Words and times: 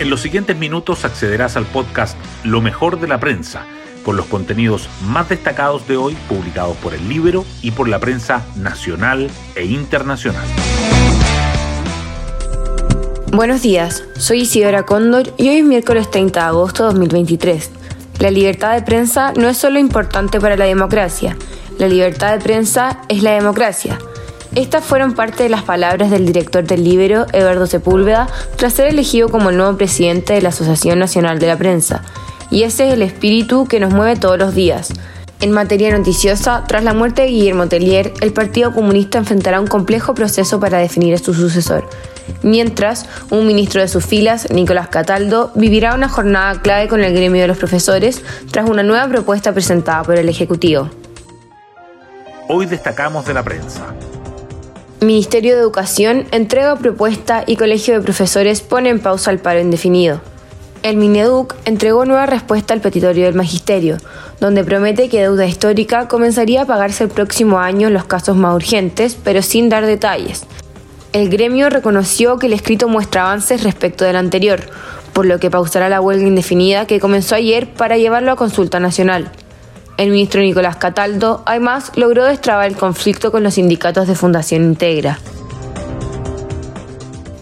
En 0.00 0.10
los 0.10 0.20
siguientes 0.20 0.56
minutos 0.56 1.04
accederás 1.04 1.56
al 1.56 1.66
podcast 1.66 2.16
Lo 2.44 2.60
mejor 2.60 3.00
de 3.00 3.08
la 3.08 3.18
prensa, 3.18 3.66
con 4.04 4.16
los 4.16 4.26
contenidos 4.26 4.88
más 5.02 5.28
destacados 5.28 5.88
de 5.88 5.96
hoy 5.96 6.16
publicados 6.28 6.76
por 6.76 6.94
el 6.94 7.08
Libro 7.08 7.44
y 7.62 7.72
por 7.72 7.88
la 7.88 7.98
prensa 7.98 8.46
nacional 8.54 9.28
e 9.56 9.64
internacional. 9.64 10.46
Buenos 13.32 13.62
días, 13.62 14.04
soy 14.16 14.42
Isidora 14.42 14.84
Cóndor 14.84 15.34
y 15.36 15.48
hoy 15.48 15.56
es 15.56 15.64
miércoles 15.64 16.08
30 16.12 16.42
de 16.42 16.46
agosto 16.46 16.84
de 16.84 16.90
2023. 16.90 17.70
La 18.20 18.30
libertad 18.30 18.74
de 18.74 18.82
prensa 18.82 19.32
no 19.36 19.48
es 19.48 19.56
solo 19.56 19.80
importante 19.80 20.40
para 20.40 20.56
la 20.56 20.66
democracia, 20.66 21.36
la 21.76 21.88
libertad 21.88 22.34
de 22.34 22.44
prensa 22.44 23.02
es 23.08 23.24
la 23.24 23.32
democracia. 23.32 23.98
Estas 24.54 24.84
fueron 24.84 25.12
parte 25.14 25.42
de 25.42 25.48
las 25.48 25.62
palabras 25.62 26.10
del 26.10 26.26
director 26.26 26.64
del 26.64 26.82
Libero, 26.82 27.26
Eduardo 27.32 27.66
Sepúlveda, 27.66 28.28
tras 28.56 28.72
ser 28.72 28.88
elegido 28.88 29.28
como 29.28 29.50
el 29.50 29.56
nuevo 29.56 29.76
presidente 29.76 30.32
de 30.32 30.42
la 30.42 30.48
Asociación 30.48 30.98
Nacional 30.98 31.38
de 31.38 31.46
la 31.46 31.56
Prensa. 31.56 32.02
Y 32.50 32.62
ese 32.62 32.88
es 32.88 32.94
el 32.94 33.02
espíritu 33.02 33.66
que 33.66 33.78
nos 33.78 33.92
mueve 33.92 34.16
todos 34.16 34.38
los 34.38 34.54
días. 34.54 34.92
En 35.40 35.52
materia 35.52 35.96
noticiosa, 35.96 36.64
tras 36.66 36.82
la 36.82 36.94
muerte 36.94 37.22
de 37.22 37.28
Guillermo 37.28 37.68
Tellier, 37.68 38.12
el 38.22 38.32
Partido 38.32 38.72
Comunista 38.72 39.18
enfrentará 39.18 39.60
un 39.60 39.68
complejo 39.68 40.14
proceso 40.14 40.58
para 40.58 40.78
definir 40.78 41.14
a 41.14 41.18
su 41.18 41.32
sucesor. 41.34 41.88
Mientras, 42.42 43.06
un 43.30 43.46
ministro 43.46 43.80
de 43.80 43.88
sus 43.88 44.04
filas, 44.04 44.50
Nicolás 44.50 44.88
Cataldo, 44.88 45.52
vivirá 45.54 45.94
una 45.94 46.08
jornada 46.08 46.60
clave 46.60 46.88
con 46.88 47.04
el 47.04 47.14
gremio 47.14 47.42
de 47.42 47.48
los 47.48 47.58
profesores 47.58 48.22
tras 48.50 48.68
una 48.68 48.82
nueva 48.82 49.06
propuesta 49.08 49.52
presentada 49.52 50.02
por 50.02 50.16
el 50.16 50.28
Ejecutivo. 50.28 50.90
Hoy 52.48 52.66
destacamos 52.66 53.24
de 53.26 53.34
la 53.34 53.44
prensa. 53.44 53.94
Ministerio 55.00 55.54
de 55.54 55.60
Educación 55.60 56.26
entrega 56.32 56.74
propuesta 56.74 57.44
y 57.46 57.54
Colegio 57.54 57.94
de 57.94 58.00
Profesores 58.00 58.62
pone 58.62 58.88
en 58.88 58.98
pausa 58.98 59.30
el 59.30 59.38
paro 59.38 59.60
indefinido. 59.60 60.20
El 60.82 60.96
Mineduc 60.96 61.54
entregó 61.66 62.04
nueva 62.04 62.26
respuesta 62.26 62.74
al 62.74 62.80
petitorio 62.80 63.26
del 63.26 63.36
Magisterio, 63.36 63.98
donde 64.40 64.64
promete 64.64 65.08
que 65.08 65.20
deuda 65.20 65.46
histórica 65.46 66.08
comenzaría 66.08 66.62
a 66.62 66.66
pagarse 66.66 67.04
el 67.04 67.10
próximo 67.10 67.60
año 67.60 67.86
en 67.86 67.94
los 67.94 68.06
casos 68.06 68.36
más 68.36 68.56
urgentes, 68.56 69.16
pero 69.22 69.40
sin 69.40 69.68
dar 69.68 69.86
detalles. 69.86 70.42
El 71.12 71.28
gremio 71.28 71.70
reconoció 71.70 72.40
que 72.40 72.46
el 72.46 72.52
escrito 72.52 72.88
muestra 72.88 73.22
avances 73.22 73.62
respecto 73.62 74.04
del 74.04 74.16
anterior, 74.16 74.62
por 75.12 75.26
lo 75.26 75.38
que 75.38 75.48
pausará 75.48 75.88
la 75.88 76.00
huelga 76.00 76.26
indefinida 76.26 76.88
que 76.88 76.98
comenzó 76.98 77.36
ayer 77.36 77.72
para 77.72 77.98
llevarlo 77.98 78.32
a 78.32 78.36
consulta 78.36 78.80
nacional. 78.80 79.30
El 79.98 80.10
ministro 80.10 80.40
Nicolás 80.40 80.76
Cataldo, 80.76 81.42
además, 81.44 81.90
logró 81.96 82.24
destrabar 82.24 82.68
el 82.68 82.76
conflicto 82.76 83.32
con 83.32 83.42
los 83.42 83.54
sindicatos 83.54 84.06
de 84.06 84.14
Fundación 84.14 84.62
Integra. 84.62 85.18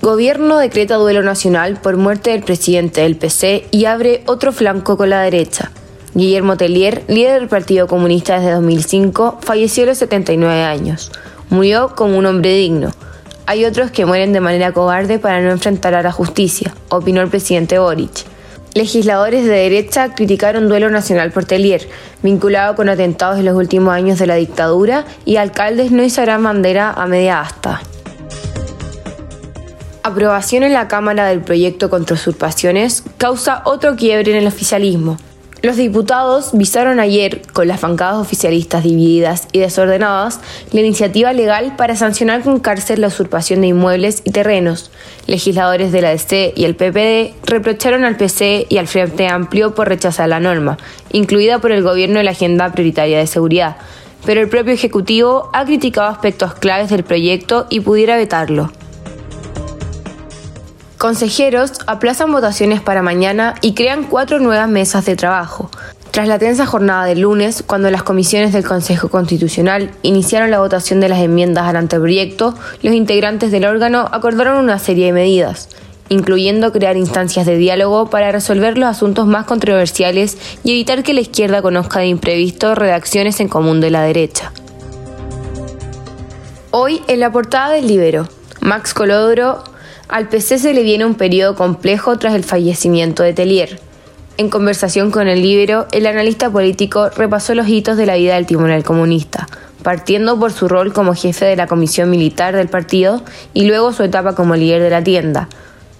Gobierno 0.00 0.56
decreta 0.56 0.94
duelo 0.94 1.22
nacional 1.22 1.78
por 1.78 1.98
muerte 1.98 2.30
del 2.30 2.42
presidente 2.42 3.02
del 3.02 3.16
PC 3.16 3.66
y 3.70 3.84
abre 3.84 4.22
otro 4.24 4.52
flanco 4.52 4.96
con 4.96 5.10
la 5.10 5.20
derecha. 5.20 5.70
Guillermo 6.14 6.56
Tellier, 6.56 7.04
líder 7.06 7.40
del 7.40 7.50
Partido 7.50 7.86
Comunista 7.86 8.38
desde 8.38 8.52
2005, 8.52 9.40
falleció 9.42 9.82
a 9.82 9.88
los 9.88 9.98
79 9.98 10.62
años. 10.62 11.12
Murió 11.50 11.94
como 11.94 12.16
un 12.16 12.24
hombre 12.24 12.54
digno. 12.54 12.92
Hay 13.44 13.66
otros 13.66 13.90
que 13.90 14.06
mueren 14.06 14.32
de 14.32 14.40
manera 14.40 14.72
cobarde 14.72 15.18
para 15.18 15.42
no 15.42 15.50
enfrentar 15.50 15.94
a 15.94 16.02
la 16.02 16.12
justicia, 16.12 16.74
opinó 16.88 17.20
el 17.20 17.28
presidente 17.28 17.78
Boric. 17.78 18.37
Legisladores 18.78 19.44
de 19.44 19.50
derecha 19.50 20.14
criticaron 20.14 20.68
duelo 20.68 20.88
nacional 20.88 21.32
por 21.32 21.44
Telier, 21.44 21.88
vinculado 22.22 22.76
con 22.76 22.88
atentados 22.88 23.40
en 23.40 23.46
los 23.46 23.56
últimos 23.56 23.92
años 23.92 24.20
de 24.20 24.28
la 24.28 24.36
dictadura, 24.36 25.04
y 25.24 25.34
alcaldes 25.34 25.90
no 25.90 26.04
izarán 26.04 26.44
bandera 26.44 26.92
a 26.92 27.08
media 27.08 27.40
asta. 27.40 27.80
Aprobación 30.04 30.62
en 30.62 30.74
la 30.74 30.86
Cámara 30.86 31.26
del 31.26 31.40
proyecto 31.40 31.90
contra 31.90 32.14
usurpaciones 32.14 33.02
causa 33.16 33.62
otro 33.64 33.96
quiebre 33.96 34.30
en 34.30 34.36
el 34.36 34.46
oficialismo. 34.46 35.16
Los 35.60 35.76
diputados 35.76 36.50
visaron 36.52 37.00
ayer, 37.00 37.42
con 37.52 37.66
las 37.66 37.80
bancadas 37.80 38.18
oficialistas 38.18 38.84
divididas 38.84 39.48
y 39.50 39.58
desordenadas, 39.58 40.38
la 40.70 40.80
iniciativa 40.80 41.32
legal 41.32 41.74
para 41.76 41.96
sancionar 41.96 42.42
con 42.42 42.60
cárcel 42.60 43.00
la 43.00 43.08
usurpación 43.08 43.62
de 43.62 43.66
inmuebles 43.68 44.22
y 44.24 44.30
terrenos. 44.30 44.92
Legisladores 45.26 45.90
de 45.90 46.00
la 46.00 46.10
DC 46.10 46.52
y 46.54 46.64
el 46.64 46.76
PPD 46.76 47.34
reprocharon 47.44 48.04
al 48.04 48.16
PC 48.16 48.66
y 48.68 48.78
al 48.78 48.86
Frente 48.86 49.26
Amplio 49.26 49.74
por 49.74 49.88
rechazar 49.88 50.28
la 50.28 50.38
norma, 50.38 50.78
incluida 51.10 51.58
por 51.58 51.72
el 51.72 51.82
gobierno 51.82 52.18
de 52.18 52.24
la 52.24 52.30
Agenda 52.30 52.70
Prioritaria 52.70 53.18
de 53.18 53.26
Seguridad, 53.26 53.78
pero 54.24 54.40
el 54.40 54.48
propio 54.48 54.74
Ejecutivo 54.74 55.50
ha 55.52 55.64
criticado 55.64 56.06
aspectos 56.06 56.54
claves 56.54 56.88
del 56.88 57.02
proyecto 57.02 57.66
y 57.68 57.80
pudiera 57.80 58.16
vetarlo. 58.16 58.70
Consejeros 60.98 61.74
aplazan 61.86 62.32
votaciones 62.32 62.80
para 62.80 63.02
mañana 63.02 63.54
y 63.60 63.74
crean 63.74 64.02
cuatro 64.02 64.40
nuevas 64.40 64.68
mesas 64.68 65.06
de 65.06 65.14
trabajo. 65.14 65.70
Tras 66.10 66.26
la 66.26 66.40
tensa 66.40 66.66
jornada 66.66 67.04
del 67.04 67.20
lunes, 67.20 67.62
cuando 67.64 67.88
las 67.92 68.02
comisiones 68.02 68.52
del 68.52 68.66
Consejo 68.66 69.08
Constitucional 69.08 69.92
iniciaron 70.02 70.50
la 70.50 70.58
votación 70.58 70.98
de 70.98 71.08
las 71.08 71.20
enmiendas 71.20 71.68
al 71.68 71.76
anteproyecto, 71.76 72.56
los 72.82 72.94
integrantes 72.94 73.52
del 73.52 73.66
órgano 73.66 74.08
acordaron 74.10 74.56
una 74.64 74.80
serie 74.80 75.06
de 75.06 75.12
medidas, 75.12 75.68
incluyendo 76.08 76.72
crear 76.72 76.96
instancias 76.96 77.46
de 77.46 77.58
diálogo 77.58 78.10
para 78.10 78.32
resolver 78.32 78.76
los 78.76 78.88
asuntos 78.88 79.28
más 79.28 79.46
controversiales 79.46 80.36
y 80.64 80.72
evitar 80.72 81.04
que 81.04 81.14
la 81.14 81.20
izquierda 81.20 81.62
conozca 81.62 82.00
de 82.00 82.08
imprevisto 82.08 82.74
redacciones 82.74 83.38
en 83.38 83.46
común 83.46 83.80
de 83.80 83.92
la 83.92 84.02
derecha. 84.02 84.50
Hoy, 86.72 87.02
en 87.06 87.20
la 87.20 87.30
portada 87.30 87.70
del 87.70 87.86
Libero, 87.86 88.26
Max 88.60 88.94
Colodro 88.94 89.62
al 90.08 90.28
PC 90.28 90.58
se 90.58 90.72
le 90.72 90.82
viene 90.82 91.04
un 91.04 91.14
periodo 91.14 91.54
complejo 91.54 92.18
tras 92.18 92.34
el 92.34 92.42
fallecimiento 92.42 93.22
de 93.22 93.34
Tellier. 93.34 93.78
En 94.38 94.48
conversación 94.48 95.10
con 95.10 95.28
el 95.28 95.42
Libro, 95.42 95.86
el 95.92 96.06
analista 96.06 96.48
político 96.48 97.10
repasó 97.10 97.54
los 97.54 97.68
hitos 97.68 97.96
de 97.96 98.06
la 98.06 98.16
vida 98.16 98.36
del 98.36 98.46
timonel 98.46 98.84
comunista, 98.84 99.46
partiendo 99.82 100.38
por 100.38 100.52
su 100.52 100.66
rol 100.66 100.92
como 100.92 101.14
jefe 101.14 101.44
de 101.44 101.56
la 101.56 101.66
comisión 101.66 102.08
militar 102.08 102.56
del 102.56 102.68
partido 102.68 103.22
y 103.52 103.66
luego 103.66 103.92
su 103.92 104.02
etapa 104.02 104.34
como 104.34 104.56
líder 104.56 104.80
de 104.82 104.90
la 104.90 105.04
tienda. 105.04 105.48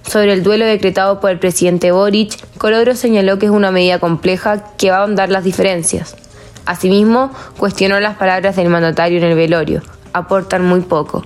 Sobre 0.07 0.33
el 0.33 0.43
duelo 0.43 0.65
decretado 0.65 1.21
por 1.21 1.31
el 1.31 1.39
presidente 1.39 1.93
Boric, 1.93 2.35
Colodro 2.57 2.95
señaló 2.95 3.39
que 3.39 3.47
es 3.47 3.53
una 3.53 3.71
medida 3.71 3.99
compleja 3.99 4.75
que 4.77 4.91
va 4.91 4.99
a 4.99 5.01
ahondar 5.01 5.29
las 5.29 5.45
diferencias. 5.45 6.17
Asimismo, 6.65 7.31
cuestionó 7.59 8.01
las 8.01 8.17
palabras 8.17 8.57
del 8.57 8.71
mandatario 8.71 9.19
en 9.19 9.25
el 9.25 9.37
velorio. 9.37 9.83
Aportan 10.15 10.65
muy 10.65 10.81
poco. 10.81 11.25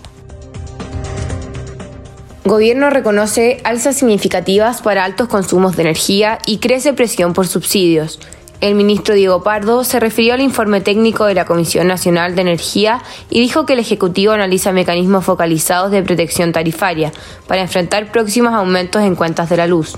Gobierno 2.45 2.91
reconoce 2.91 3.61
alzas 3.63 3.97
significativas 3.97 4.83
para 4.83 5.05
altos 5.05 5.29
consumos 5.29 5.77
de 5.77 5.83
energía 5.83 6.39
y 6.45 6.59
crece 6.59 6.93
presión 6.93 7.35
por 7.35 7.47
subsidios. 7.47 8.19
El 8.61 8.75
ministro 8.75 9.15
Diego 9.15 9.45
Pardo 9.45 9.85
se 9.85 10.01
refirió 10.01 10.35
al 10.35 10.41
informe 10.41 10.81
técnico 10.81 11.25
de 11.25 11.35
la 11.35 11.45
Comisión 11.45 11.87
Nacional 11.87 12.35
de 12.35 12.43
Energía 12.43 13.01
y 13.31 13.41
dijo 13.41 13.65
que 13.65 13.75
el 13.75 13.79
Ejecutivo 13.79 14.33
analiza 14.33 14.73
mecanismos 14.73 15.25
focalizados 15.25 15.93
de 15.93 16.03
protección 16.03 16.51
tarifaria 16.51 17.13
para 17.47 17.63
enfrentar 17.63 18.11
próximos 18.11 18.53
aumentos 18.55 19.03
en 19.03 19.15
cuentas 19.15 19.49
de 19.49 19.57
la 19.57 19.69
luz. 19.69 19.97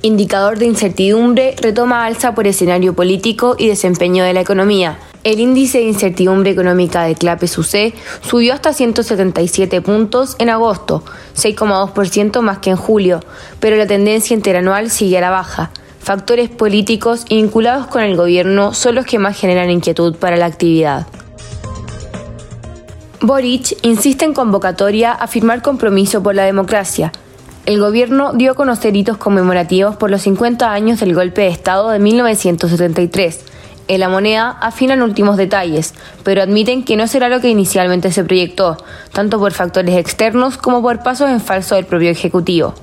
Indicador 0.00 0.58
de 0.58 0.66
incertidumbre 0.66 1.54
retoma 1.60 2.06
alza 2.06 2.34
por 2.34 2.46
escenario 2.46 2.94
político 2.94 3.56
y 3.58 3.68
desempeño 3.68 4.24
de 4.24 4.32
la 4.32 4.40
economía. 4.40 4.98
El 5.24 5.40
índice 5.40 5.78
de 5.78 5.84
incertidumbre 5.84 6.50
económica 6.50 7.04
de 7.04 7.14
CLAPES 7.14 7.56
UC 7.56 7.94
subió 8.20 8.52
hasta 8.52 8.74
177 8.74 9.80
puntos 9.80 10.36
en 10.38 10.50
agosto, 10.50 11.02
6,2% 11.34 12.42
más 12.42 12.58
que 12.58 12.68
en 12.68 12.76
julio, 12.76 13.20
pero 13.58 13.76
la 13.76 13.86
tendencia 13.86 14.34
interanual 14.34 14.90
sigue 14.90 15.16
a 15.16 15.22
la 15.22 15.30
baja. 15.30 15.70
Factores 15.98 16.50
políticos 16.50 17.24
vinculados 17.30 17.86
con 17.86 18.02
el 18.02 18.16
gobierno 18.16 18.74
son 18.74 18.96
los 18.96 19.06
que 19.06 19.18
más 19.18 19.38
generan 19.38 19.70
inquietud 19.70 20.14
para 20.16 20.36
la 20.36 20.44
actividad. 20.44 21.06
Boric 23.22 23.78
insiste 23.80 24.26
en 24.26 24.34
convocatoria 24.34 25.12
a 25.12 25.26
firmar 25.26 25.62
compromiso 25.62 26.22
por 26.22 26.34
la 26.34 26.44
democracia. 26.44 27.12
El 27.64 27.80
gobierno 27.80 28.34
dio 28.34 28.52
a 28.52 28.54
conocer 28.54 28.94
hitos 28.94 29.16
conmemorativos 29.16 29.96
por 29.96 30.10
los 30.10 30.20
50 30.20 30.70
años 30.70 31.00
del 31.00 31.14
golpe 31.14 31.40
de 31.40 31.48
Estado 31.48 31.88
de 31.88 31.98
1973 31.98 33.54
en 33.88 34.00
la 34.00 34.08
moneda 34.08 34.58
afinan 34.60 35.02
últimos 35.02 35.36
detalles, 35.36 35.94
pero 36.22 36.42
admiten 36.42 36.84
que 36.84 36.96
no 36.96 37.06
será 37.06 37.28
lo 37.28 37.40
que 37.40 37.48
inicialmente 37.48 38.12
se 38.12 38.24
proyectó, 38.24 38.76
tanto 39.12 39.38
por 39.38 39.52
factores 39.52 39.96
externos 39.96 40.56
como 40.56 40.82
por 40.82 41.02
pasos 41.02 41.30
en 41.30 41.40
falso 41.40 41.74
del 41.74 41.84
propio 41.84 42.10
Ejecutivo. 42.10 42.74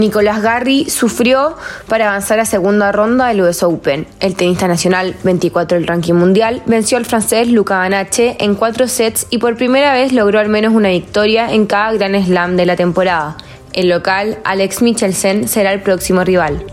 Nicolás 0.00 0.40
Garri 0.40 0.88
sufrió 0.88 1.56
para 1.86 2.08
avanzar 2.08 2.40
a 2.40 2.46
segunda 2.46 2.90
ronda 2.90 3.28
del 3.28 3.42
US 3.42 3.62
Open. 3.62 4.06
El 4.18 4.34
tenista 4.34 4.66
nacional, 4.66 5.14
24 5.24 5.76
del 5.76 5.86
ranking 5.86 6.14
mundial, 6.14 6.62
venció 6.66 6.96
al 6.96 7.04
francés 7.04 7.48
Luca 7.48 7.78
Ganache 7.78 8.36
en 8.40 8.54
cuatro 8.54 8.88
sets 8.88 9.26
y 9.30 9.38
por 9.38 9.56
primera 9.56 9.92
vez 9.92 10.12
logró 10.12 10.38
al 10.38 10.48
menos 10.48 10.72
una 10.72 10.88
victoria 10.88 11.52
en 11.52 11.66
cada 11.66 11.92
Gran 11.92 12.24
Slam 12.24 12.56
de 12.56 12.66
la 12.66 12.76
temporada. 12.76 13.36
El 13.72 13.88
local, 13.88 14.38
Alex 14.42 14.82
Michelsen, 14.82 15.46
será 15.46 15.72
el 15.72 15.82
próximo 15.82 16.24
rival. 16.24 16.64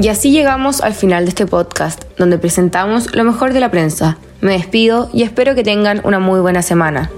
Y 0.00 0.08
así 0.08 0.30
llegamos 0.30 0.80
al 0.80 0.94
final 0.94 1.26
de 1.26 1.28
este 1.28 1.46
podcast, 1.46 2.04
donde 2.16 2.38
presentamos 2.38 3.14
lo 3.14 3.22
mejor 3.22 3.52
de 3.52 3.60
la 3.60 3.70
prensa. 3.70 4.16
Me 4.40 4.52
despido 4.52 5.10
y 5.12 5.24
espero 5.24 5.54
que 5.54 5.62
tengan 5.62 6.00
una 6.04 6.18
muy 6.18 6.40
buena 6.40 6.62
semana. 6.62 7.10